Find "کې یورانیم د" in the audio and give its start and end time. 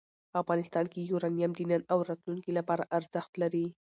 0.91-1.59